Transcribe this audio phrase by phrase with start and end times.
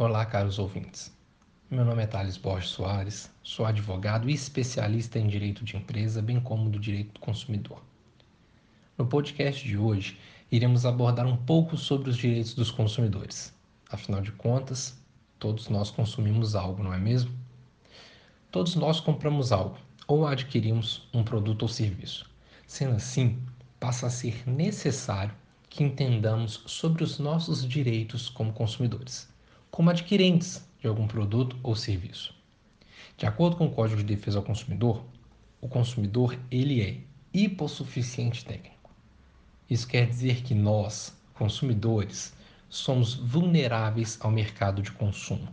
[0.00, 1.12] Olá, caros ouvintes.
[1.68, 6.38] Meu nome é Thales Borges Soares, sou advogado e especialista em direito de empresa, bem
[6.38, 7.82] como do direito do consumidor.
[8.96, 10.16] No podcast de hoje,
[10.52, 13.52] iremos abordar um pouco sobre os direitos dos consumidores.
[13.90, 14.96] Afinal de contas,
[15.36, 17.36] todos nós consumimos algo, não é mesmo?
[18.52, 22.30] Todos nós compramos algo ou adquirimos um produto ou serviço.
[22.68, 23.36] Sendo assim,
[23.80, 25.34] passa a ser necessário
[25.68, 29.36] que entendamos sobre os nossos direitos como consumidores
[29.70, 32.34] como adquirentes de algum produto ou serviço.
[33.16, 35.04] De acordo com o Código de Defesa ao Consumidor,
[35.60, 37.00] o consumidor ele é
[37.34, 38.90] hipossuficiente técnico.
[39.68, 42.32] Isso quer dizer que nós, consumidores,
[42.68, 45.48] somos vulneráveis ao mercado de consumo,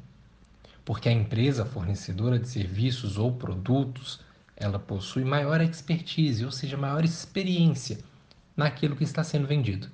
[0.84, 4.20] porque a empresa fornecedora de serviços ou produtos
[4.55, 8.00] ela possui maior expertise, ou seja, maior experiência
[8.55, 9.90] naquilo que está sendo vendido.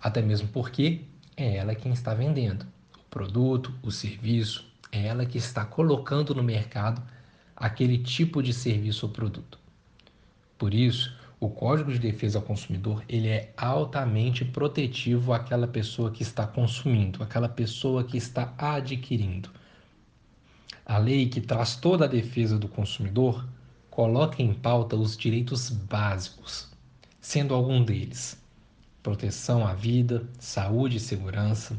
[0.00, 1.02] Até mesmo porque
[1.36, 2.66] é ela quem está vendendo
[3.10, 7.02] produto, o serviço, é ela que está colocando no mercado
[7.56, 9.58] aquele tipo de serviço ou produto.
[10.56, 16.22] Por isso, o Código de Defesa ao Consumidor ele é altamente protetivo àquela pessoa que
[16.22, 19.50] está consumindo, àquela pessoa que está adquirindo.
[20.84, 23.46] A lei que traz toda a defesa do consumidor
[23.90, 26.68] coloca em pauta os direitos básicos,
[27.20, 28.38] sendo algum deles
[29.02, 31.76] proteção à vida, saúde e segurança,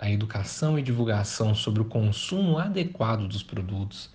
[0.00, 4.08] a educação e divulgação sobre o consumo adequado dos produtos,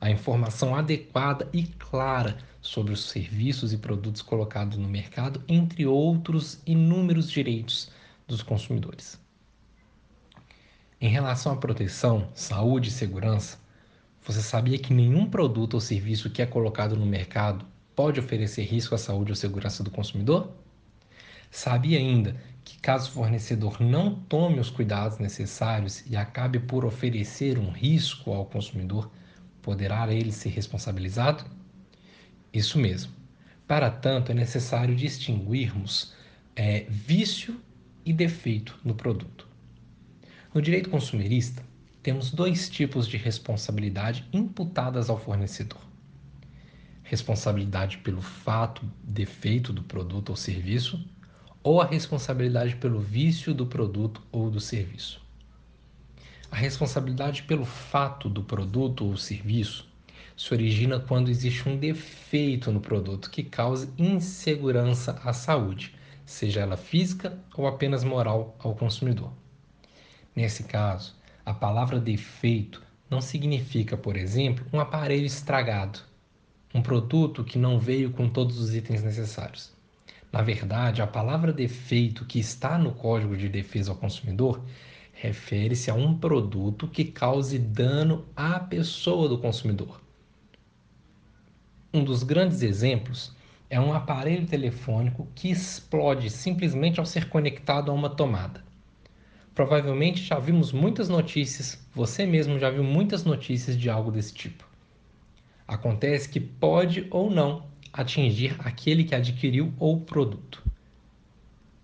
[0.00, 6.60] a informação adequada e clara sobre os serviços e produtos colocados no mercado, entre outros
[6.66, 7.92] inúmeros direitos
[8.26, 9.20] dos consumidores.
[11.00, 13.56] Em relação à proteção, saúde e segurança,
[14.26, 17.64] você sabia que nenhum produto ou serviço que é colocado no mercado
[17.94, 20.50] pode oferecer risco à saúde ou segurança do consumidor?
[21.52, 27.58] Sabia ainda que, caso o fornecedor não tome os cuidados necessários e acabe por oferecer
[27.58, 29.10] um risco ao consumidor,
[29.62, 31.44] poderá ele ser responsabilizado?
[32.52, 33.12] Isso mesmo.
[33.66, 36.12] Para tanto, é necessário distinguirmos
[36.56, 37.60] é, vício
[38.04, 39.46] e defeito no produto.
[40.52, 41.62] No direito consumerista,
[42.02, 45.80] temos dois tipos de responsabilidade imputadas ao fornecedor:
[47.02, 51.04] responsabilidade pelo fato, defeito do produto ou serviço
[51.62, 55.20] ou a responsabilidade pelo vício do produto ou do serviço.
[56.50, 59.88] A responsabilidade pelo fato do produto ou serviço
[60.36, 65.94] se origina quando existe um defeito no produto que cause insegurança à saúde,
[66.24, 69.30] seja ela física ou apenas moral ao consumidor.
[70.34, 76.00] Nesse caso, a palavra defeito não significa, por exemplo, um aparelho estragado,
[76.72, 79.78] um produto que não veio com todos os itens necessários.
[80.32, 84.62] Na verdade, a palavra defeito que está no Código de Defesa ao Consumidor
[85.12, 90.00] refere-se a um produto que cause dano à pessoa do consumidor.
[91.92, 93.34] Um dos grandes exemplos
[93.68, 98.64] é um aparelho telefônico que explode simplesmente ao ser conectado a uma tomada.
[99.54, 104.64] Provavelmente já vimos muitas notícias, você mesmo já viu muitas notícias de algo desse tipo.
[105.66, 110.62] Acontece que pode ou não atingir aquele que adquiriu o produto.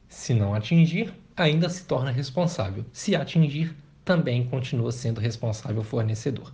[0.09, 2.85] Se não atingir, ainda se torna responsável.
[2.93, 6.53] Se atingir, também continua sendo responsável o fornecedor.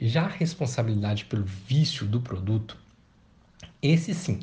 [0.00, 2.76] Já a responsabilidade pelo vício do produto,
[3.82, 4.40] esse sim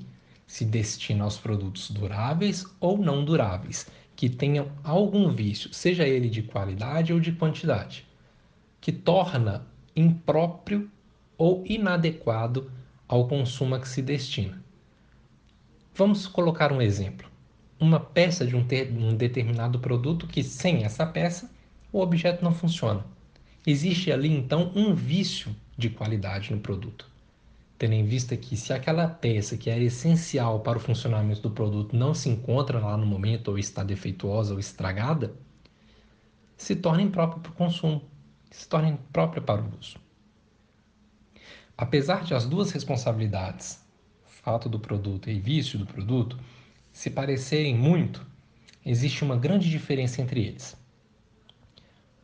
[0.48, 6.42] se destina aos produtos duráveis ou não duráveis, que tenham algum vício, seja ele de
[6.42, 8.06] qualidade ou de quantidade,
[8.80, 10.90] que torna impróprio
[11.38, 12.72] ou inadequado
[13.08, 14.64] ao consumo a que se destina.
[15.94, 17.30] Vamos colocar um exemplo.
[17.80, 21.50] Uma peça de um, ter, um determinado produto que, sem essa peça,
[21.92, 23.06] o objeto não funciona.
[23.66, 27.10] Existe ali então um vício de qualidade no produto.
[27.78, 31.96] Tendo em vista que, se aquela peça que é essencial para o funcionamento do produto
[31.96, 35.34] não se encontra lá no momento, ou está defeituosa ou estragada,
[36.58, 38.02] se torna imprópria para o consumo,
[38.50, 39.98] se torna imprópria para o uso.
[41.78, 43.86] Apesar de as duas responsabilidades,
[44.24, 46.40] fato do produto e vício do produto,
[46.94, 48.26] se parecerem muito,
[48.86, 50.78] existe uma grande diferença entre eles.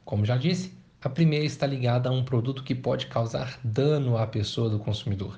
[0.05, 4.25] Como já disse, a primeira está ligada a um produto que pode causar dano à
[4.25, 5.37] pessoa do consumidor.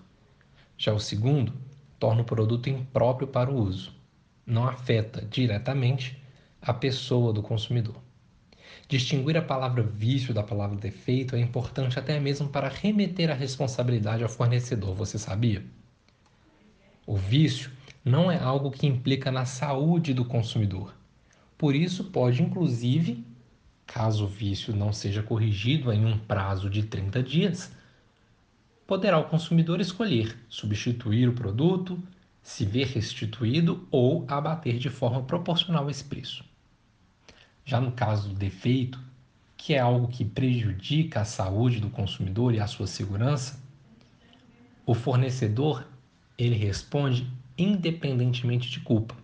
[0.77, 1.54] Já o segundo
[1.98, 3.95] torna o produto impróprio para o uso.
[4.45, 6.21] Não afeta diretamente
[6.62, 8.02] a pessoa do consumidor.
[8.94, 14.22] Distinguir a palavra vício da palavra defeito é importante até mesmo para remeter a responsabilidade
[14.22, 15.66] ao fornecedor, você sabia?
[17.04, 17.72] O vício
[18.06, 20.94] não é algo que implica na saúde do consumidor.
[21.57, 23.25] Por isso, pode inclusive
[23.88, 27.75] Caso o vício não seja corrigido em um prazo de 30 dias,
[28.86, 31.98] poderá o consumidor escolher substituir o produto,
[32.44, 36.52] se ver restituído ou abater de forma proporcional esse preço.
[37.65, 39.00] Já no caso do defeito,
[39.56, 43.62] que é algo que prejudica a saúde do consumidor e a sua segurança,
[44.86, 45.88] o fornecedor
[46.38, 49.15] ele responde independentemente de culpa.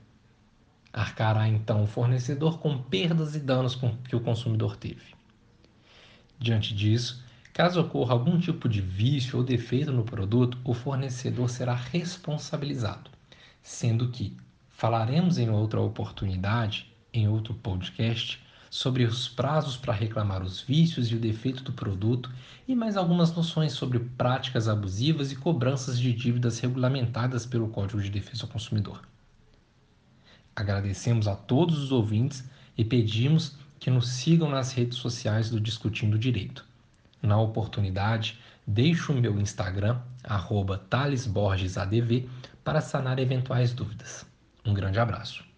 [0.93, 3.77] Arcará então o fornecedor com perdas e danos
[4.07, 5.13] que o consumidor teve.
[6.39, 11.75] Diante disso, caso ocorra algum tipo de vício ou defeito no produto, o fornecedor será
[11.75, 13.11] responsabilizado,
[13.61, 14.37] sendo que
[14.69, 21.15] falaremos em outra oportunidade, em outro podcast, sobre os prazos para reclamar os vícios e
[21.15, 22.31] o defeito do produto
[22.67, 28.09] e mais algumas noções sobre práticas abusivas e cobranças de dívidas regulamentadas pelo Código de
[28.09, 29.01] Defesa do Consumidor.
[30.55, 32.47] Agradecemos a todos os ouvintes
[32.77, 36.65] e pedimos que nos sigam nas redes sociais do Discutindo Direito.
[37.21, 40.77] Na oportunidade, deixo o meu Instagram, arroba
[42.63, 44.25] para sanar eventuais dúvidas.
[44.65, 45.48] Um grande abraço.